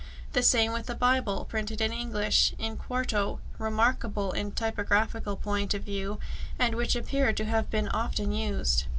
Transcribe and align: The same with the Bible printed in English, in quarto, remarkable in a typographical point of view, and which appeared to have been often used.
The 0.33 0.41
same 0.41 0.73
with 0.73 0.87
the 0.87 0.95
Bible 0.95 1.45
printed 1.45 1.79
in 1.79 1.93
English, 1.93 2.55
in 2.57 2.75
quarto, 2.75 3.39
remarkable 3.59 4.31
in 4.31 4.47
a 4.47 4.49
typographical 4.49 5.35
point 5.35 5.75
of 5.75 5.83
view, 5.83 6.17
and 6.57 6.73
which 6.73 6.95
appeared 6.95 7.37
to 7.37 7.45
have 7.45 7.69
been 7.69 7.87
often 7.87 8.31
used. 8.31 8.85